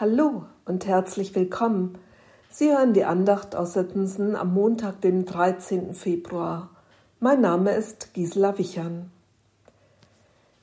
[0.00, 1.98] Hallo und herzlich willkommen.
[2.48, 5.92] Sie hören die Andacht aus Sittensen am Montag, dem 13.
[5.92, 6.70] Februar.
[7.18, 9.10] Mein Name ist Gisela Wichern.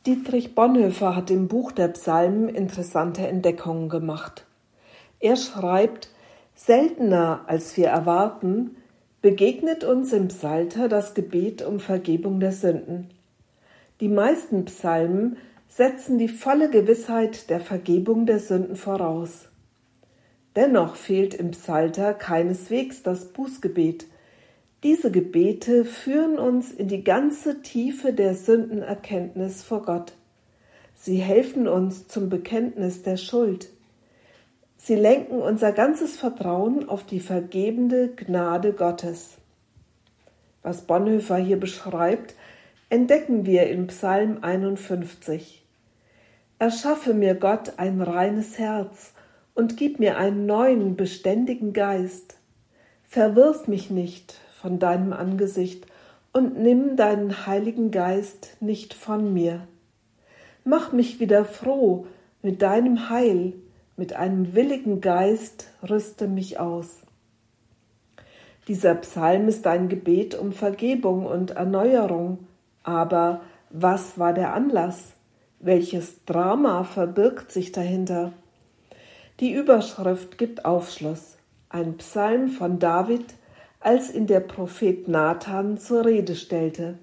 [0.08, 4.48] Dietrich Bonhoeffer hat im Buch der Psalmen interessante Entdeckungen gemacht.
[5.20, 6.10] Er schreibt,
[6.56, 8.76] seltener als wir erwarten,
[9.22, 13.12] begegnet uns im Psalter das Gebet um Vergebung der Sünden.
[14.00, 15.38] Die meisten Psalmen
[15.70, 19.50] setzen die volle Gewissheit der Vergebung der Sünden voraus.
[20.56, 24.08] Dennoch fehlt im Psalter keineswegs das Bußgebet.
[24.84, 30.14] Diese Gebete führen uns in die ganze Tiefe der Sündenerkenntnis vor Gott.
[30.96, 33.70] Sie helfen uns zum Bekenntnis der Schuld.
[34.78, 39.38] Sie lenken unser ganzes Vertrauen auf die vergebende Gnade Gottes.
[40.64, 42.36] Was Bonhoeffer hier beschreibt,
[42.90, 45.66] entdecken wir im Psalm 51.
[46.58, 49.14] Erschaffe mir Gott ein reines Herz
[49.54, 52.38] und gib mir einen neuen, beständigen Geist.
[53.04, 55.86] Verwirf mich nicht von deinem Angesicht
[56.32, 59.68] und nimm deinen heiligen Geist nicht von mir.
[60.64, 62.08] Mach mich wieder froh
[62.42, 63.54] mit deinem Heil,
[63.98, 67.02] mit einem willigen Geist rüste mich aus.
[68.70, 72.48] Dieser Psalm ist ein Gebet um Vergebung und Erneuerung,
[72.88, 75.14] aber was war der Anlass?
[75.60, 78.32] Welches Drama verbirgt sich dahinter?
[79.42, 81.38] Die Überschrift gibt Aufschluss.
[81.70, 83.26] Ein Psalm von David,
[83.82, 86.98] als ihn der Prophet Nathan zur Rede stellte.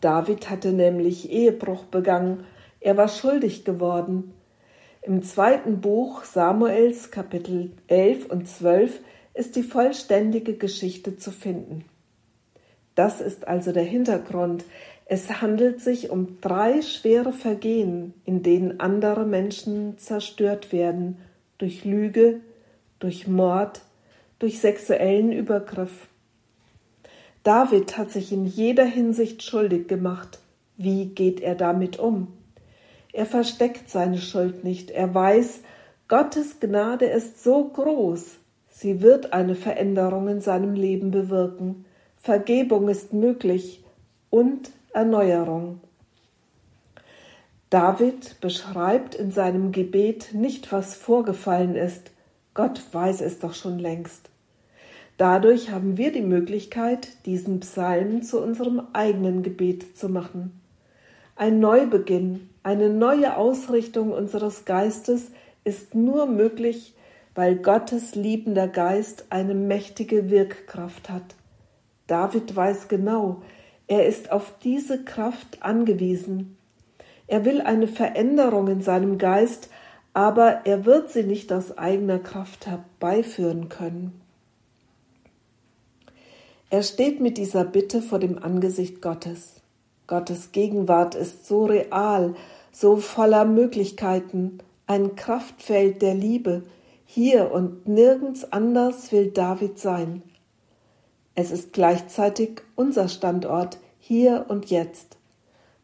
[0.00, 2.44] David hatte nämlich Ehebruch begangen,
[2.80, 4.34] er war schuldig geworden.
[5.02, 8.98] Im zweiten Buch Samuels Kapitel 11 und 12
[9.34, 11.84] ist die vollständige Geschichte zu finden.
[12.94, 14.64] Das ist also der Hintergrund.
[15.06, 21.18] Es handelt sich um drei schwere Vergehen, in denen andere Menschen zerstört werden
[21.58, 22.40] durch Lüge,
[22.98, 23.82] durch Mord,
[24.38, 26.08] durch sexuellen Übergriff.
[27.42, 30.38] David hat sich in jeder Hinsicht schuldig gemacht.
[30.76, 32.28] Wie geht er damit um?
[33.12, 34.90] Er versteckt seine Schuld nicht.
[34.90, 35.60] Er weiß,
[36.08, 38.36] Gottes Gnade ist so groß,
[38.68, 41.84] sie wird eine Veränderung in seinem Leben bewirken.
[42.24, 43.82] Vergebung ist möglich
[44.30, 45.80] und Erneuerung.
[47.68, 52.12] David beschreibt in seinem Gebet nicht, was vorgefallen ist.
[52.54, 54.30] Gott weiß es doch schon längst.
[55.16, 60.60] Dadurch haben wir die Möglichkeit, diesen Psalm zu unserem eigenen Gebet zu machen.
[61.34, 65.32] Ein Neubeginn, eine neue Ausrichtung unseres Geistes
[65.64, 66.94] ist nur möglich,
[67.34, 71.34] weil Gottes liebender Geist eine mächtige Wirkkraft hat.
[72.12, 73.40] David weiß genau,
[73.86, 76.58] er ist auf diese Kraft angewiesen.
[77.26, 79.70] Er will eine Veränderung in seinem Geist,
[80.12, 84.20] aber er wird sie nicht aus eigener Kraft herbeiführen können.
[86.68, 89.62] Er steht mit dieser Bitte vor dem Angesicht Gottes.
[90.06, 92.34] Gottes Gegenwart ist so real,
[92.72, 96.64] so voller Möglichkeiten, ein Kraftfeld der Liebe.
[97.06, 100.22] Hier und nirgends anders will David sein.
[101.34, 105.16] Es ist gleichzeitig unser Standort hier und jetzt.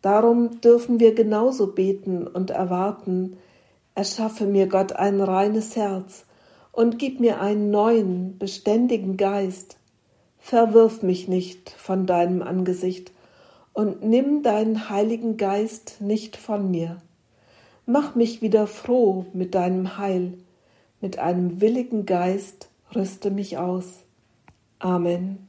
[0.02, 3.36] Darum dürfen wir genauso beten und erwarten,
[3.94, 6.24] erschaffe mir Gott ein reines Herz
[6.72, 9.76] und gib mir einen neuen, beständigen Geist.
[10.38, 13.10] Verwirf mich nicht von deinem Angesicht
[13.72, 16.98] und nimm deinen heiligen Geist nicht von mir.
[17.86, 20.34] Mach mich wieder froh mit deinem Heil,
[21.00, 24.04] mit einem willigen Geist rüste mich aus.
[24.82, 25.47] Amen.